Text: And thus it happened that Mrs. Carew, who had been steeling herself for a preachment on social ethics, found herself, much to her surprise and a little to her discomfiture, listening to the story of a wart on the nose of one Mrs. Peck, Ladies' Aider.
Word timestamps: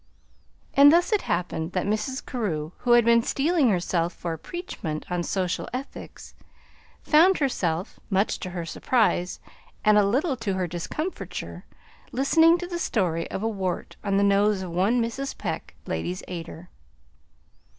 And 0.73 0.91
thus 0.91 1.11
it 1.13 1.21
happened 1.21 1.73
that 1.73 1.85
Mrs. 1.85 2.25
Carew, 2.25 2.71
who 2.79 2.93
had 2.93 3.05
been 3.05 3.21
steeling 3.21 3.69
herself 3.69 4.13
for 4.13 4.33
a 4.33 4.37
preachment 4.39 5.05
on 5.11 5.21
social 5.21 5.69
ethics, 5.73 6.33
found 7.03 7.37
herself, 7.37 7.99
much 8.09 8.39
to 8.39 8.49
her 8.49 8.65
surprise 8.65 9.39
and 9.85 9.99
a 9.99 10.03
little 10.03 10.35
to 10.37 10.55
her 10.55 10.65
discomfiture, 10.65 11.67
listening 12.11 12.57
to 12.57 12.65
the 12.67 12.79
story 12.79 13.29
of 13.29 13.43
a 13.43 13.47
wart 13.47 13.95
on 14.03 14.17
the 14.17 14.23
nose 14.23 14.63
of 14.63 14.71
one 14.71 14.99
Mrs. 15.03 15.37
Peck, 15.37 15.75
Ladies' 15.85 16.23
Aider. 16.27 16.71